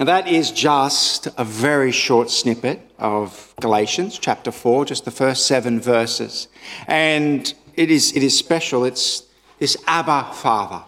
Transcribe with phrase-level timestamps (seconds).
[0.00, 5.46] Now, that is just a very short snippet of Galatians chapter 4, just the first
[5.46, 6.48] seven verses.
[6.86, 8.86] And it is, it is special.
[8.86, 9.24] It's
[9.58, 10.82] this Abba Father.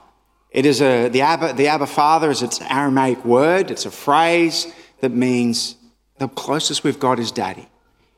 [0.50, 4.72] It is a, the, Abba, the Abba Father is its Aramaic word, it's a phrase
[5.00, 5.76] that means
[6.16, 7.68] the closest we've got is daddy.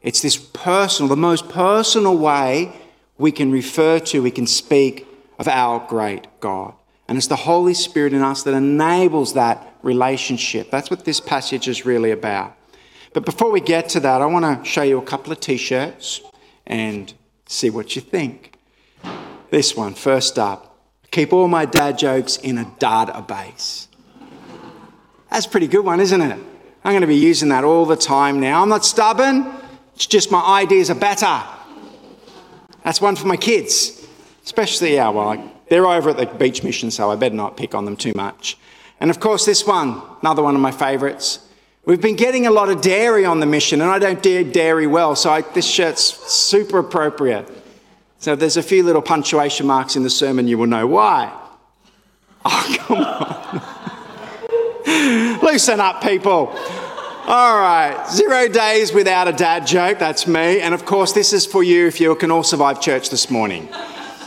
[0.01, 2.73] It's this personal, the most personal way
[3.19, 5.09] we can refer to, we can speak
[5.41, 6.75] of our great God.
[7.09, 10.71] And it's the Holy Spirit in us that enables that relationship.
[10.71, 12.57] That's what this passage is really about.
[13.13, 15.57] But before we get to that, I want to show you a couple of t
[15.57, 16.21] shirts
[16.67, 17.13] and
[17.47, 18.59] see what you think.
[19.51, 20.75] This one, first up
[21.15, 23.87] keep all my dad jokes in a database.
[25.31, 26.39] That's a pretty good one, isn't it?
[26.85, 28.61] I'm going to be using that all the time now.
[28.61, 29.47] I'm not stubborn,
[29.95, 31.41] it's just my ideas are better.
[32.83, 34.05] That's one for my kids,
[34.45, 37.85] especially, yeah, well, they're over at the beach mission, so I better not pick on
[37.85, 38.59] them too much.
[39.01, 41.41] And of course, this one, another one of my favourites.
[41.87, 44.87] We've been getting a lot of dairy on the mission, and I don't do dairy
[44.87, 47.47] well, so I, this shirt's super appropriate.
[48.19, 51.41] So there's a few little punctuation marks in the sermon, you will know why.
[52.47, 53.63] Oh, come on.
[55.43, 56.55] Loosen up, people.
[57.27, 60.61] All right, zero days without a dad joke, that's me.
[60.61, 63.67] And of course, this is for you if you can all survive church this morning.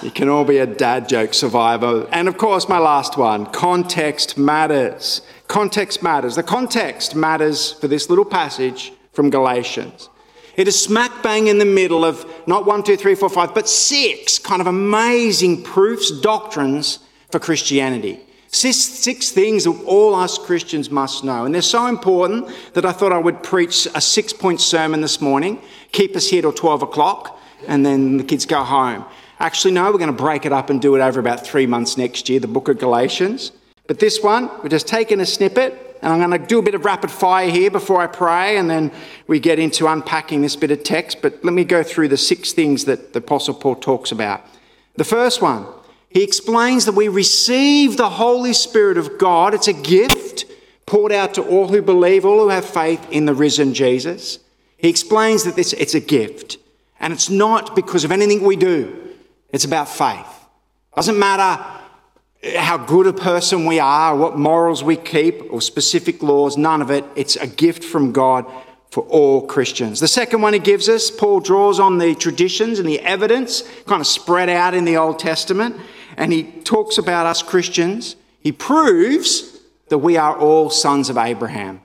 [0.08, 2.08] You can all be a dad joke survivor.
[2.14, 5.22] And of course, my last one context matters.
[5.50, 6.38] Context matters.
[6.38, 10.08] The context matters for this little passage from Galatians.
[10.56, 13.68] It is smack bang in the middle of not one, two, three, four, five, but
[13.68, 18.22] six kind of amazing proofs, doctrines for Christianity.
[18.48, 21.44] Six, six things that all us Christians must know.
[21.44, 25.20] And they're so important that I thought I would preach a six point sermon this
[25.20, 29.04] morning, keep us here till 12 o'clock, and then the kids go home.
[29.40, 31.96] Actually, no, we're going to break it up and do it over about three months
[31.96, 33.52] next year, the book of Galatians.
[33.86, 36.74] But this one, we're just taking a snippet, and I'm going to do a bit
[36.74, 38.92] of rapid fire here before I pray, and then
[39.28, 41.22] we get into unpacking this bit of text.
[41.22, 44.42] But let me go through the six things that the Apostle Paul talks about.
[44.96, 45.68] The first one,
[46.10, 49.54] he explains that we receive the Holy Spirit of God.
[49.54, 50.46] It's a gift
[50.88, 54.40] poured out to all who believe, all who have faith in the risen Jesus.
[54.78, 56.58] He explains that this, it's a gift,
[57.00, 59.07] and it's not because of anything we do.
[59.52, 60.28] It's about faith.
[60.96, 61.64] Doesn't matter
[62.56, 66.92] how good a person we are, what morals we keep, or specific laws, none of
[66.92, 67.06] it.
[67.16, 68.46] It's a gift from God
[68.90, 70.00] for all Christians.
[70.00, 74.02] The second one he gives us, Paul draws on the traditions and the evidence kind
[74.02, 75.76] of spread out in the Old Testament,
[76.16, 78.16] and he talks about us Christians.
[78.40, 79.60] He proves
[79.90, 81.82] that we are all sons of Abraham.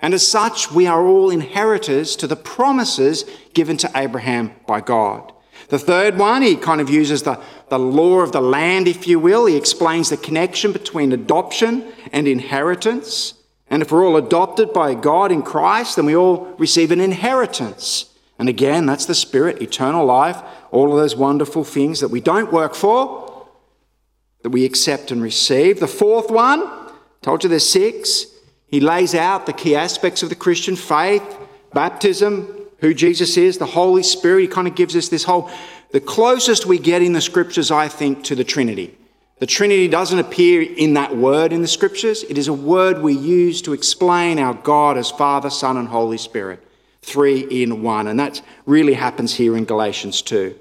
[0.00, 5.33] And as such, we are all inheritors to the promises given to Abraham by God.
[5.74, 7.36] The third one, he kind of uses the,
[7.68, 9.46] the law of the land, if you will.
[9.46, 13.34] He explains the connection between adoption and inheritance.
[13.66, 18.08] And if we're all adopted by God in Christ, then we all receive an inheritance.
[18.38, 20.40] And again, that's the Spirit, eternal life,
[20.70, 23.48] all of those wonderful things that we don't work for,
[24.42, 25.80] that we accept and receive.
[25.80, 26.70] The fourth one,
[27.20, 28.26] told you there's six,
[28.68, 31.36] he lays out the key aspects of the Christian faith
[31.72, 34.42] baptism, who Jesus is, the Holy Spirit.
[34.42, 35.50] He kind of gives us this whole,
[35.92, 38.94] the closest we get in the scriptures, I think, to the Trinity.
[39.38, 42.24] The Trinity doesn't appear in that word in the scriptures.
[42.24, 46.18] It is a word we use to explain our God as Father, Son, and Holy
[46.18, 46.62] Spirit.
[47.00, 48.06] Three in one.
[48.06, 50.54] And that really happens here in Galatians 2.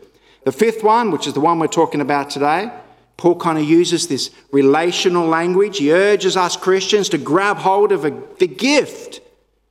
[0.46, 2.72] The fifth one, which is the one we're talking about today,
[3.18, 5.80] Paul kind of uses this relational language.
[5.80, 9.20] He urges us Christians to grab hold of a, the gift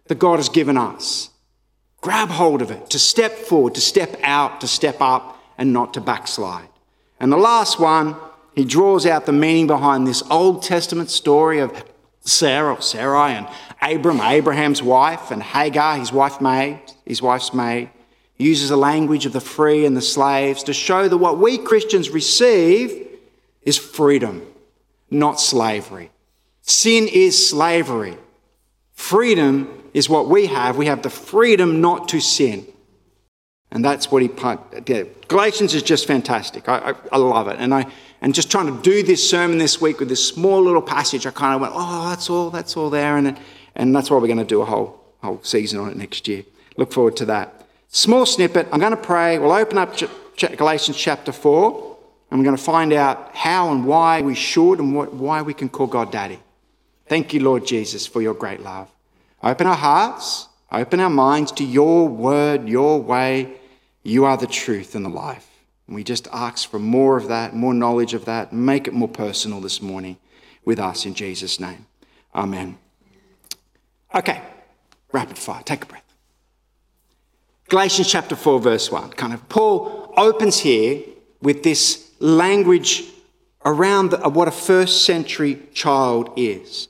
[0.08, 1.30] that God has given us.
[2.02, 5.94] Grab hold of it, to step forward, to step out, to step up, and not
[5.94, 6.68] to backslide.
[7.20, 8.16] And the last one,
[8.54, 11.84] he draws out the meaning behind this Old Testament story of
[12.20, 13.48] Sarah, Sarai, and
[13.80, 17.88] Abram, Abraham's wife, and Hagar, his wife maid, his wife's maid.
[18.34, 21.56] He uses the language of the free and the slaves to show that what we
[21.56, 23.06] Christians receive
[23.62, 24.44] is freedom,
[25.08, 26.10] not slavery.
[26.62, 28.16] Sin is slavery.
[29.02, 30.76] Freedom is what we have.
[30.76, 32.64] We have the freedom not to sin.
[33.72, 34.30] And that's what he
[34.84, 35.26] did.
[35.26, 36.68] Galatians is just fantastic.
[36.68, 37.56] I, I, I, love it.
[37.58, 37.90] And I
[38.20, 41.32] and just trying to do this sermon this week with this small little passage, I
[41.32, 43.16] kind of went, oh, that's all, that's all there.
[43.16, 43.36] And,
[43.74, 46.44] and that's why we're going to do a whole, whole season on it next year.
[46.76, 47.66] Look forward to that.
[47.88, 48.68] Small snippet.
[48.70, 49.36] I'm going to pray.
[49.40, 49.98] We'll open up
[50.38, 51.98] Galatians chapter 4,
[52.30, 55.54] and we're going to find out how and why we should and what, why we
[55.54, 56.38] can call God Daddy.
[57.08, 58.91] Thank you, Lord Jesus, for your great love.
[59.42, 63.52] Open our hearts, open our minds to your word, your way.
[64.04, 65.48] You are the truth and the life.
[65.86, 68.52] And we just ask for more of that, more knowledge of that.
[68.52, 70.16] Make it more personal this morning
[70.64, 71.86] with us in Jesus' name.
[72.34, 72.78] Amen.
[74.14, 74.40] Okay,
[75.10, 76.02] rapid fire, take a breath.
[77.68, 79.10] Galatians chapter 4, verse 1.
[79.10, 81.02] Kind of Paul opens here
[81.40, 83.04] with this language
[83.64, 86.88] around what a first century child is.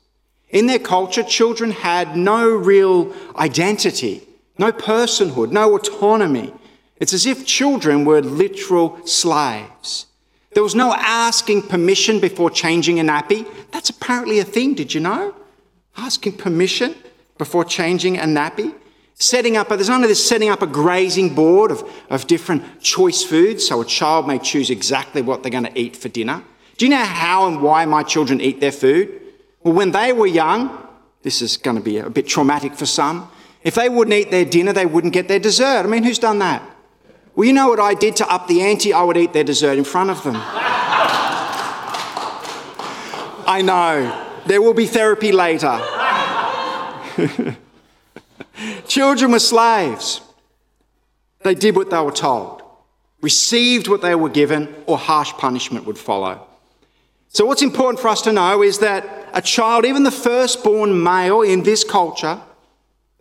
[0.53, 4.23] In their culture, children had no real identity,
[4.59, 6.53] no personhood, no autonomy.
[6.97, 10.07] It's as if children were literal slaves.
[10.53, 13.47] There was no asking permission before changing a nappy.
[13.73, 15.35] That's apparently a thing, did you know?
[15.97, 16.95] Asking permission
[17.39, 18.75] before changing a nappy.
[19.15, 23.67] Setting up, there's of this setting up a grazing board of, of different choice foods
[23.67, 26.43] so a child may choose exactly what they're going to eat for dinner.
[26.77, 29.22] Do you know how and why my children eat their food?
[29.63, 30.87] Well, when they were young,
[31.23, 33.31] this is going to be a bit traumatic for some.
[33.63, 35.85] If they wouldn't eat their dinner, they wouldn't get their dessert.
[35.85, 36.63] I mean, who's done that?
[37.35, 38.93] Well, you know what I did to up the ante?
[38.93, 40.37] I would eat their dessert in front of them.
[43.47, 44.29] I know.
[44.47, 45.81] There will be therapy later.
[48.89, 50.21] Children were slaves.
[51.43, 52.63] They did what they were told,
[53.21, 56.47] received what they were given, or harsh punishment would follow.
[57.35, 61.41] So, what's important for us to know is that a child, even the firstborn male
[61.41, 62.39] in this culture,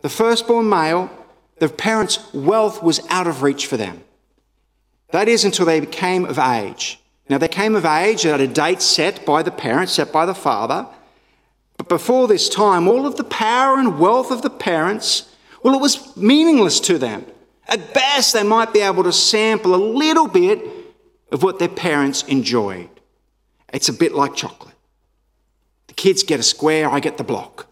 [0.02, 1.10] the firstborn male,
[1.58, 4.04] the parents' wealth was out of reach for them.
[5.12, 7.00] That is until they became of age.
[7.30, 10.34] Now, they came of age at a date set by the parents, set by the
[10.34, 10.86] father.
[11.78, 15.80] But before this time, all of the power and wealth of the parents, well, it
[15.80, 17.24] was meaningless to them.
[17.66, 20.62] At best, they might be able to sample a little bit
[21.30, 22.90] of what their parents enjoyed.
[23.72, 24.74] It's a bit like chocolate.
[25.88, 27.66] The kids get a square, I get the block.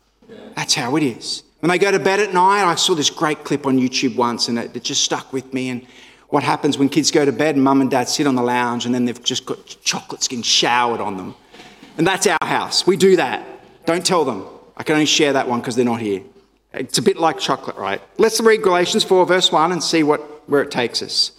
[0.56, 1.42] That's how it is.
[1.60, 4.48] When they go to bed at night, I saw this great clip on YouTube once
[4.48, 5.68] and it, it just stuck with me.
[5.68, 5.86] And
[6.28, 8.86] what happens when kids go to bed and mum and dad sit on the lounge
[8.86, 11.34] and then they've just got chocolates getting showered on them.
[11.98, 12.86] And that's our house.
[12.86, 13.46] We do that.
[13.84, 14.46] Don't tell them.
[14.76, 16.22] I can only share that one because they're not here.
[16.72, 18.00] It's a bit like chocolate, right?
[18.16, 21.32] Let's read Galatians 4, verse 1, and see what, where it takes us.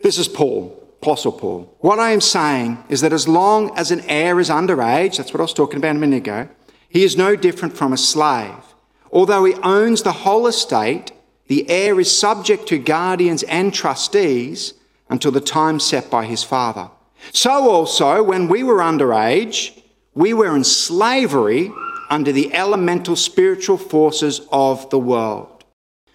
[0.00, 1.76] This is Paul, Apostle Paul.
[1.80, 5.40] What I am saying is that as long as an heir is underage, that's what
[5.40, 6.48] I was talking about a minute ago,
[6.88, 8.68] he is no different from a slave
[9.12, 11.12] Although he owns the whole estate,
[11.46, 14.74] the heir is subject to guardians and trustees
[15.08, 16.90] until the time set by his father.
[17.32, 19.82] So also, when we were underage,
[20.14, 21.72] we were in slavery
[22.10, 25.57] under the elemental spiritual forces of the world.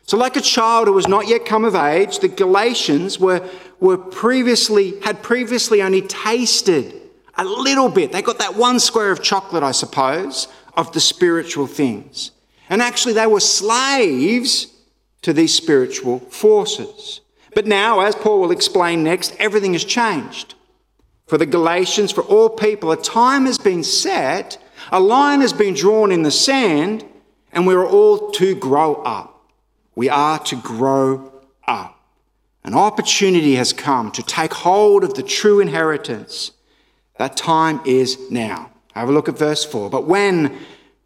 [0.05, 3.47] So, like a child who was not yet come of age, the Galatians were,
[3.79, 6.93] were previously, had previously only tasted
[7.35, 8.11] a little bit.
[8.11, 12.31] They got that one square of chocolate, I suppose, of the spiritual things.
[12.69, 14.67] And actually, they were slaves
[15.21, 17.21] to these spiritual forces.
[17.55, 20.55] But now, as Paul will explain next, everything has changed.
[21.27, 24.57] For the Galatians, for all people, a time has been set,
[24.91, 27.05] a line has been drawn in the sand,
[27.53, 29.32] and we're all to grow up.
[29.95, 31.31] We are to grow
[31.67, 31.99] up.
[32.63, 36.51] An opportunity has come to take hold of the true inheritance.
[37.17, 38.71] That time is now.
[38.93, 39.89] Have a look at verse 4.
[39.89, 40.57] But when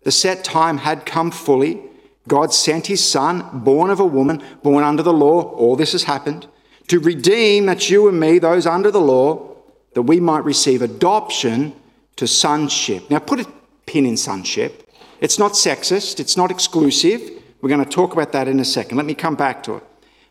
[0.08, 1.82] the set time had come fully.
[2.30, 5.42] God sent his son, born of a woman, born under the law.
[5.42, 6.48] All this has happened
[6.88, 9.54] to redeem, that you and me, those under the law,
[9.96, 11.74] that we might receive adoption
[12.16, 13.10] to sonship.
[13.10, 13.52] Now, put a
[13.86, 14.90] pin in sonship.
[15.20, 17.44] It's not sexist, it's not exclusive.
[17.62, 18.98] We're going to talk about that in a second.
[18.98, 19.84] Let me come back to it.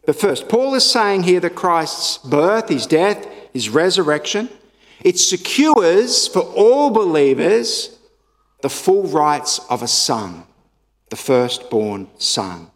[0.07, 4.49] But first, Paul is saying here that Christ's birth, his death, his resurrection,
[5.01, 7.99] it secures for all believers
[8.63, 10.45] the full rights of a son,
[11.11, 12.71] the firstborn son.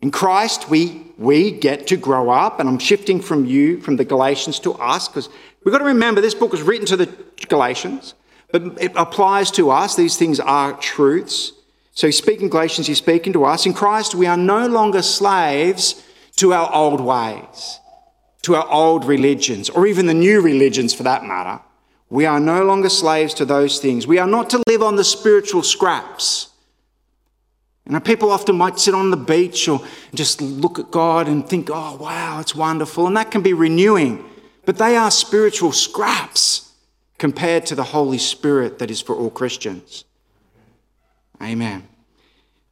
[0.00, 4.04] In Christ, we, we get to grow up, and I'm shifting from you, from the
[4.04, 5.28] Galatians to us, because
[5.62, 7.06] we've got to remember this book was written to the
[7.48, 8.14] Galatians,
[8.50, 9.96] but it applies to us.
[9.96, 11.52] These things are truths.
[12.00, 13.66] So he's speaking Galatians, he's speaking to us.
[13.66, 16.02] In Christ, we are no longer slaves
[16.36, 17.78] to our old ways,
[18.40, 21.60] to our old religions, or even the new religions for that matter.
[22.08, 24.06] We are no longer slaves to those things.
[24.06, 26.48] We are not to live on the spiritual scraps.
[27.84, 29.82] You know, people often might sit on the beach or
[30.14, 33.08] just look at God and think, oh, wow, it's wonderful.
[33.08, 34.24] And that can be renewing.
[34.64, 36.72] But they are spiritual scraps
[37.18, 40.06] compared to the Holy Spirit that is for all Christians.
[41.42, 41.88] Amen.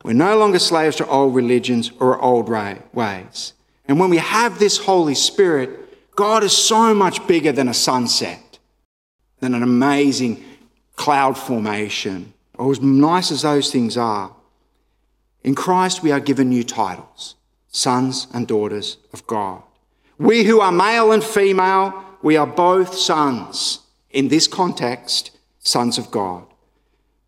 [0.04, 3.52] We're no longer slaves to old religions or old ways.
[3.86, 8.58] And when we have this Holy Spirit, God is so much bigger than a sunset
[9.40, 10.44] than an amazing
[10.96, 14.34] cloud formation, or as nice as those things are.
[15.44, 17.36] In Christ, we are given new titles
[17.70, 19.62] sons and daughters of God.
[20.18, 23.80] We who are male and female, we are both sons.
[24.10, 26.47] In this context, sons of God.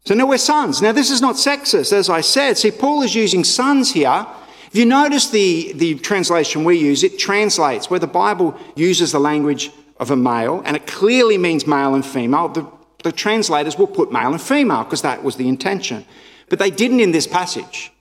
[0.05, 0.81] So now we're sons.
[0.81, 2.57] Now, this is not sexist, as I said.
[2.57, 4.27] See, Paul is using sons here.
[4.69, 9.21] If you notice the, the translation we use, it translates where the Bible uses the
[9.21, 12.49] language of a male, and it clearly means male and female.
[12.49, 12.67] The,
[13.05, 16.07] the translators will put male and female because that was the intention.
[16.49, 17.93] But they didn't in this passage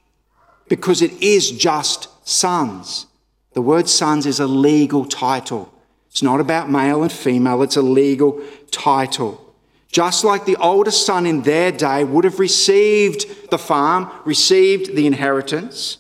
[0.70, 3.08] because it is just sons.
[3.54, 5.74] The word sons is a legal title.
[6.10, 8.42] It's not about male and female, it's a legal
[8.72, 9.49] title.
[9.92, 15.08] Just like the oldest son in their day would have received the farm, received the
[15.08, 15.98] inheritance,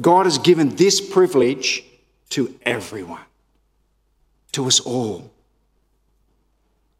[0.00, 1.84] God has given this privilege
[2.30, 3.20] to everyone,
[4.52, 5.30] to us all.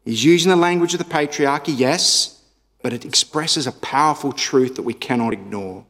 [0.05, 2.41] He's using the language of the patriarchy, yes,
[2.83, 5.85] but it expresses a powerful truth that we cannot ignore.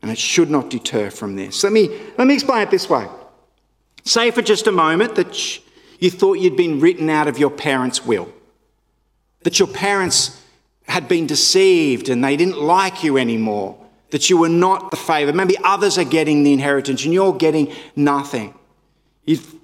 [0.00, 1.64] And it should not deter from this.
[1.64, 3.08] Let me, let me explain it this way.
[4.04, 5.58] Say for just a moment that
[5.98, 8.32] you thought you'd been written out of your parents' will
[9.46, 10.42] that your parents
[10.88, 13.78] had been deceived and they didn't like you anymore,
[14.10, 15.36] that you were not the favourite.
[15.36, 18.52] Maybe others are getting the inheritance and you're getting nothing.
[19.24, 19.54] You've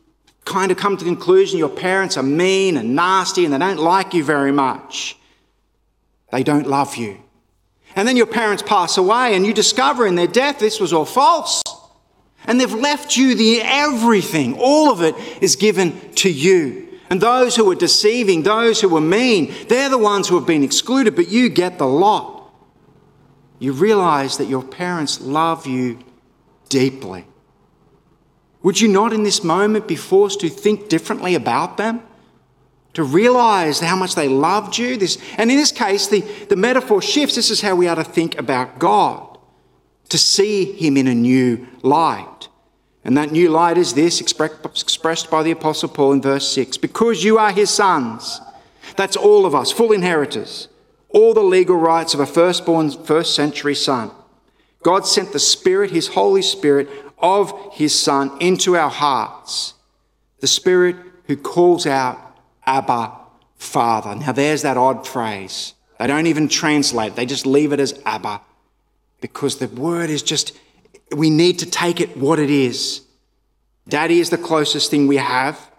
[0.44, 3.80] kind of come to the conclusion your parents are mean and nasty and they don't
[3.80, 5.16] like you very much.
[6.30, 7.18] They don't love you.
[7.96, 11.04] And then your parents pass away and you discover in their death this was all
[11.04, 11.60] false.
[12.46, 14.60] And they've left you the everything.
[14.60, 16.91] All of it is given to you.
[17.12, 20.64] And those who are deceiving, those who are mean, they're the ones who have been
[20.64, 22.50] excluded, but you get the lot.
[23.58, 25.98] You realize that your parents love you
[26.70, 27.26] deeply.
[28.62, 32.00] Would you not in this moment be forced to think differently about them?
[32.94, 34.96] To realize how much they loved you?
[34.96, 37.34] This, and in this case, the, the metaphor shifts.
[37.34, 39.36] This is how we are to think about God,
[40.08, 42.48] to see Him in a new light.
[43.04, 47.24] And that new light is this, expressed by the Apostle Paul in verse 6 because
[47.24, 48.40] you are his sons.
[48.96, 50.68] That's all of us, full inheritors,
[51.08, 54.10] all the legal rights of a firstborn first century son.
[54.82, 59.74] God sent the Spirit, his Holy Spirit, of his Son into our hearts.
[60.40, 62.18] The Spirit who calls out,
[62.66, 63.12] Abba,
[63.56, 64.16] Father.
[64.16, 65.74] Now there's that odd phrase.
[65.98, 68.40] They don't even translate they just leave it as Abba
[69.20, 70.52] because the word is just
[71.14, 73.02] we need to take it what it is.
[73.88, 75.70] Daddy is the closest thing we have,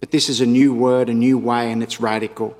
[0.00, 2.56] but this is a new word, a new way, and it's radical.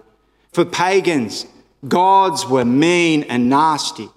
[0.52, 1.46] For pagans,
[1.86, 4.08] gods were mean and nasty.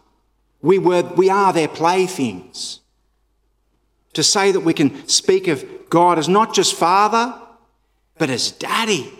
[0.62, 2.80] We, were, we are their playthings.
[4.14, 7.34] To say that we can speak of God as not just Father,
[8.18, 9.12] but as Daddy,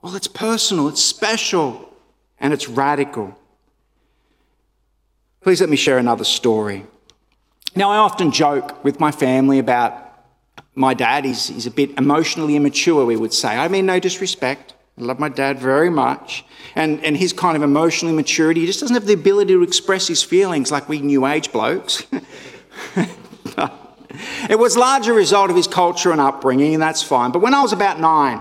[0.00, 1.92] well, it's personal, it's special,
[2.38, 3.36] and it's radical.
[5.40, 6.86] Please let me share another story.
[7.76, 9.92] Now, I often joke with my family about
[10.74, 11.24] my dad.
[11.24, 13.56] He's, he's a bit emotionally immature, we would say.
[13.56, 14.74] I mean, no disrespect.
[14.98, 16.44] I love my dad very much.
[16.74, 20.08] And, and his kind of emotional immaturity, he just doesn't have the ability to express
[20.08, 22.04] his feelings like we new age blokes.
[24.48, 27.30] it was largely a result of his culture and upbringing, and that's fine.
[27.30, 28.40] But when I was about nine,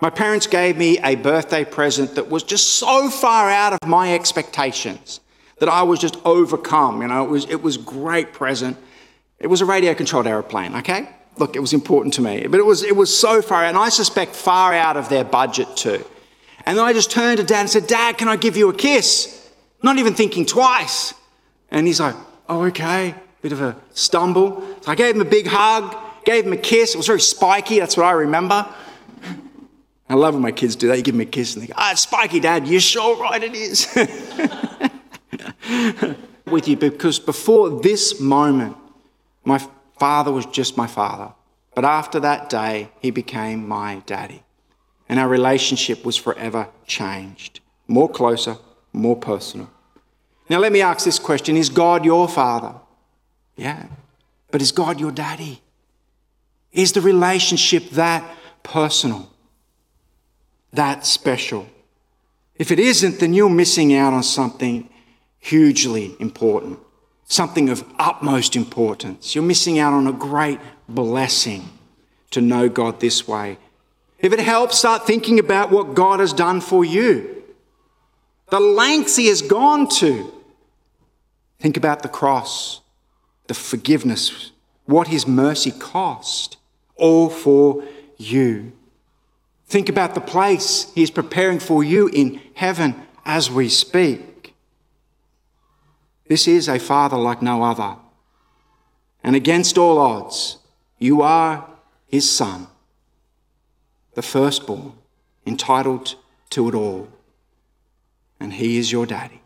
[0.00, 4.14] my parents gave me a birthday present that was just so far out of my
[4.14, 5.20] expectations
[5.60, 7.00] that I was just overcome.
[7.00, 8.76] You know, it was, it was great present.
[9.38, 11.08] It was a radio controlled aeroplane, okay?
[11.38, 13.88] Look, it was important to me, but it was, it was so far, and I
[13.88, 16.04] suspect far out of their budget too.
[16.66, 18.74] And then I just turned to dad and said, Dad, can I give you a
[18.74, 19.50] kiss?
[19.82, 21.14] Not even thinking twice.
[21.70, 22.14] And he's like,
[22.48, 23.14] Oh, okay.
[23.40, 24.62] Bit of a stumble.
[24.82, 26.94] So I gave him a big hug, gave him a kiss.
[26.94, 28.66] It was very spiky, that's what I remember.
[30.08, 30.96] I love when my kids do that.
[30.96, 32.66] You give them a kiss and they go, Ah, it's spiky, Dad.
[32.66, 33.86] You're sure right it is.
[36.46, 38.76] with you because before this moment,
[39.44, 39.58] my
[39.98, 41.32] father was just my father.
[41.74, 44.42] But after that day, he became my daddy.
[45.08, 47.60] And our relationship was forever changed.
[47.88, 48.56] More closer,
[48.92, 49.70] more personal.
[50.48, 52.74] Now, let me ask this question Is God your father?
[53.56, 53.86] Yeah.
[54.50, 55.62] But is God your daddy?
[56.72, 58.24] Is the relationship that
[58.62, 59.30] personal?
[60.72, 61.68] That special?
[62.56, 64.89] If it isn't, then you're missing out on something
[65.40, 66.78] hugely important,
[67.24, 69.34] something of utmost importance.
[69.34, 71.68] You're missing out on a great blessing
[72.30, 73.58] to know God this way.
[74.18, 77.42] If it helps, start thinking about what God has done for you,
[78.50, 80.32] the lengths He has gone to.
[81.58, 82.80] Think about the cross,
[83.46, 84.52] the forgiveness,
[84.84, 86.58] what His mercy cost,
[86.96, 87.82] all for
[88.18, 88.72] you.
[89.66, 92.94] Think about the place He is preparing for you in heaven
[93.24, 94.29] as we speak.
[96.30, 97.96] This is a father like no other.
[99.24, 100.58] And against all odds,
[100.96, 101.68] you are
[102.06, 102.68] his son,
[104.14, 104.92] the firstborn,
[105.44, 106.14] entitled
[106.50, 107.08] to it all.
[108.38, 109.42] And he is your daddy.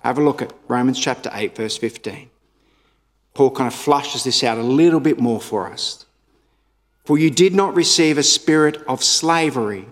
[0.00, 2.28] Have a look at Romans chapter 8, verse 15.
[3.34, 6.04] Paul kind of flushes this out a little bit more for us.
[7.04, 9.86] For you did not receive a spirit of slavery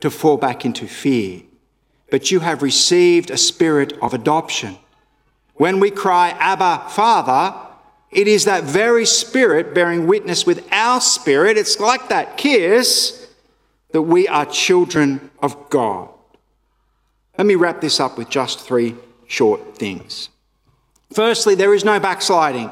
[0.00, 1.42] to fall back into fear,
[2.10, 4.76] but you have received a spirit of adoption.
[5.58, 7.54] When we cry, Abba, Father,
[8.10, 11.58] it is that very spirit bearing witness with our spirit.
[11.58, 13.28] It's like that kiss
[13.90, 16.08] that we are children of God.
[17.36, 18.94] Let me wrap this up with just three
[19.26, 20.30] short things.
[21.12, 22.70] Firstly, there is no backsliding.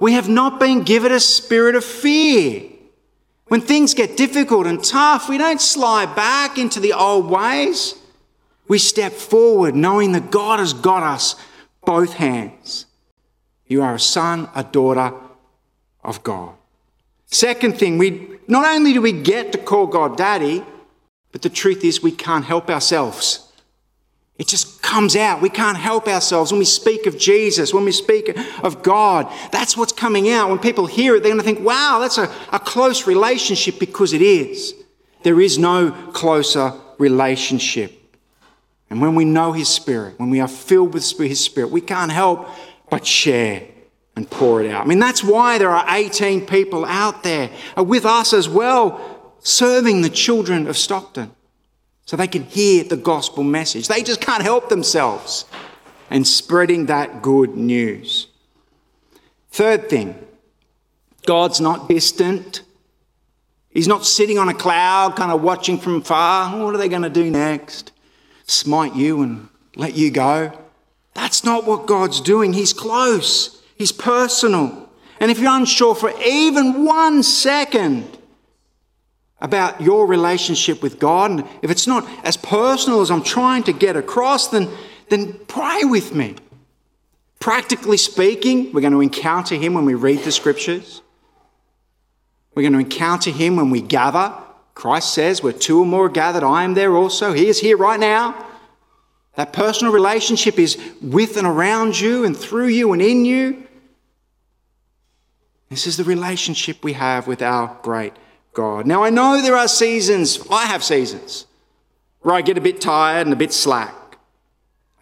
[0.00, 2.62] We have not been given a spirit of fear.
[3.48, 7.94] When things get difficult and tough, we don't slide back into the old ways.
[8.68, 11.34] We step forward knowing that God has got us
[11.88, 12.84] both hands.
[13.66, 15.10] You are a son, a daughter
[16.04, 16.54] of God.
[17.24, 20.62] Second thing, we not only do we get to call God daddy,
[21.32, 23.50] but the truth is we can't help ourselves.
[24.36, 25.40] It just comes out.
[25.40, 29.26] We can't help ourselves when we speak of Jesus, when we speak of God.
[29.50, 30.50] That's what's coming out.
[30.50, 34.12] When people hear it, they're going to think, wow, that's a, a close relationship because
[34.12, 34.74] it is.
[35.22, 37.97] There is no closer relationship.
[38.90, 42.12] And when we know His Spirit, when we are filled with His Spirit, we can't
[42.12, 42.48] help
[42.90, 43.62] but share
[44.16, 44.84] and pour it out.
[44.84, 49.34] I mean, that's why there are 18 people out there uh, with us as well,
[49.40, 51.30] serving the children of Stockton
[52.04, 53.86] so they can hear the gospel message.
[53.86, 55.44] They just can't help themselves
[56.10, 58.28] and spreading that good news.
[59.50, 60.18] Third thing,
[61.26, 62.62] God's not distant.
[63.70, 66.64] He's not sitting on a cloud, kind of watching from far.
[66.64, 67.92] What are they going to do next?
[68.48, 70.50] Smite you and let you go?
[71.12, 72.54] That's not what God's doing.
[72.54, 74.88] He's close, He's personal.
[75.20, 78.18] And if you're unsure for even one second
[79.40, 83.72] about your relationship with God, and if it's not as personal as I'm trying to
[83.72, 84.68] get across, then,
[85.10, 86.36] then pray with me.
[87.40, 91.02] Practically speaking, we're going to encounter Him when we read the scriptures.
[92.54, 94.32] We're going to encounter Him when we gather.
[94.78, 97.32] Christ says, Where two or more are gathered, I am there also.
[97.32, 98.46] He is here right now.
[99.34, 103.66] That personal relationship is with and around you and through you and in you.
[105.68, 108.12] This is the relationship we have with our great
[108.54, 108.86] God.
[108.86, 111.46] Now, I know there are seasons, I have seasons,
[112.20, 114.16] where I get a bit tired and a bit slack.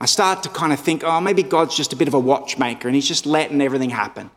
[0.01, 2.89] I start to kind of think, oh, maybe God's just a bit of a watchmaker
[2.89, 4.31] and he's just letting everything happen.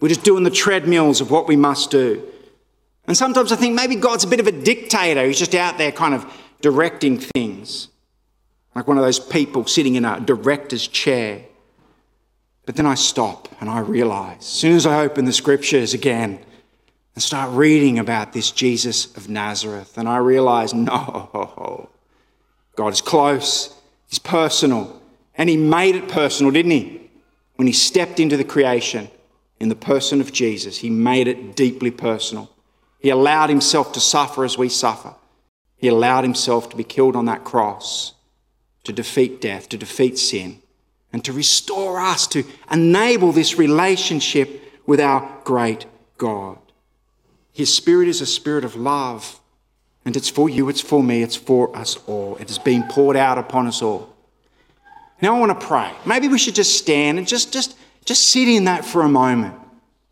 [0.00, 2.28] We're just doing the treadmills of what we must do.
[3.06, 5.26] And sometimes I think maybe God's a bit of a dictator.
[5.26, 6.24] He's just out there kind of
[6.60, 7.88] directing things,
[8.74, 11.42] like one of those people sitting in a director's chair.
[12.64, 16.38] But then I stop and I realize, as soon as I open the scriptures again,
[17.14, 19.98] and start reading about this Jesus of Nazareth.
[19.98, 21.90] And I realize, no,
[22.76, 23.74] God is close,
[24.08, 25.02] He's personal.
[25.34, 27.10] And He made it personal, didn't He?
[27.56, 29.10] When He stepped into the creation
[29.60, 32.50] in the person of Jesus, He made it deeply personal.
[33.02, 35.14] He allowed Himself to suffer as we suffer.
[35.76, 38.14] He allowed Himself to be killed on that cross
[38.84, 40.60] to defeat death, to defeat sin,
[41.12, 45.86] and to restore us, to enable this relationship with our great
[46.18, 46.58] God.
[47.52, 49.38] His Spirit is a spirit of love.
[50.04, 52.36] And it's for you, it's for me, it's for us all.
[52.36, 54.12] It has been poured out upon us all.
[55.20, 55.92] Now I want to pray.
[56.04, 59.54] Maybe we should just stand and just, just, just sit in that for a moment.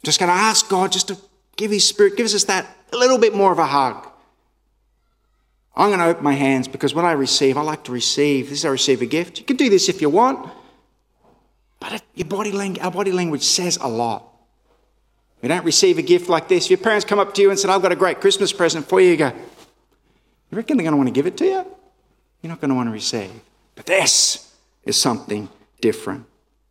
[0.04, 1.18] Just going to ask God just to
[1.56, 4.06] give His Spirit, gives us that a little bit more of a hug.
[5.76, 8.50] I'm going to open my hands because when I receive, I like to receive.
[8.50, 9.38] This is I receive a gift.
[9.38, 10.50] You can do this if you want,
[11.78, 14.26] but your body language, our body language says a lot.
[15.40, 16.64] We don't receive a gift like this.
[16.64, 18.86] If your parents come up to you and said, I've got a great Christmas present
[18.86, 19.12] for you.
[19.12, 21.66] You go, You reckon they're going to want to give it to you?
[22.42, 23.30] You're not going to want to receive.
[23.74, 25.48] But this is something
[25.80, 26.26] different.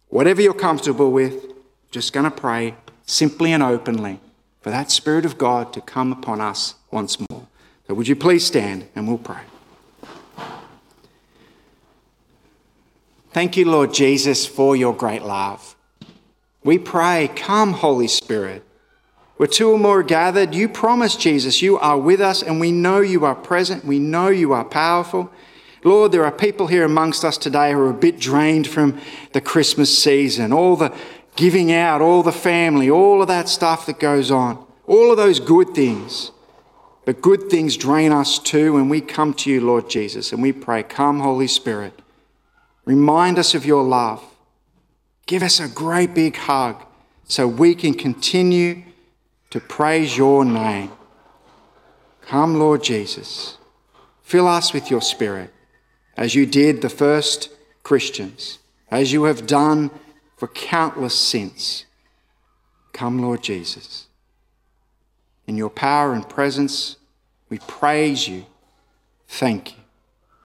[0.10, 1.45] Whatever you're comfortable with,
[1.89, 4.19] just going to pray simply and openly
[4.62, 7.48] for that Spirit of God to come upon us once more.
[7.88, 9.41] So, would you please stand and we'll pray?
[13.32, 15.76] Thank you, Lord Jesus, for your great love.
[16.63, 18.63] We pray, Come, Holy Spirit.
[19.38, 23.00] Where two or more gathered, you promise, Jesus, you are with us, and we know
[23.00, 23.86] you are present.
[23.86, 25.32] We know you are powerful.
[25.86, 29.00] Lord, there are people here amongst us today who are a bit drained from
[29.32, 30.93] the Christmas season, all the
[31.39, 35.39] giving out, all the family, all of that stuff that goes on, all of those
[35.39, 36.32] good things.
[37.06, 40.52] But good things drain us too, and we come to you, Lord Jesus, and we
[40.52, 42.02] pray, Come, Holy Spirit.
[42.84, 44.21] Remind us of your love.
[45.28, 46.84] Give us a great big hug
[47.23, 48.84] so we can continue
[49.49, 50.91] to praise your name.
[52.23, 53.58] Come, Lord Jesus.
[54.23, 55.54] Fill us with your Spirit
[56.17, 57.49] as you did the first
[57.84, 58.60] Christians
[58.91, 59.89] as you have done
[60.39, 61.86] for countless sins.
[62.93, 64.08] Come, Lord Jesus.
[65.45, 66.95] In your power and presence,
[67.49, 68.45] we praise you.
[69.28, 69.79] Thank you.